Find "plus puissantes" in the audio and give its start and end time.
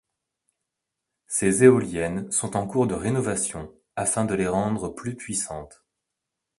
4.89-5.83